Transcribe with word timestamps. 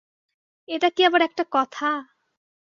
এটা 0.69 0.89
কি 0.89 1.01
আবার 1.05 1.21
একটা 1.21 1.43
কথা। 1.51 1.89